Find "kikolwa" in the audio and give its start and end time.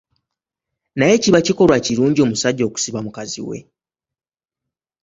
1.45-1.77